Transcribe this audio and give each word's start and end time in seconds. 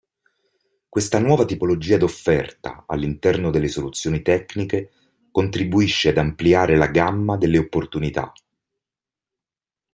Questa 0.89 1.19
nuova 1.19 1.45
tipologia 1.45 1.95
d'offerta 1.95 2.85
all'interno 2.87 3.51
delle 3.51 3.67
soluzioni 3.67 4.23
tecniche 4.23 4.89
contribuisce 5.29 6.09
ad 6.09 6.17
ampliare 6.17 6.75
la 6.75 6.87
gamma 6.87 7.37
delle 7.37 7.59
opportunità. 7.59 8.31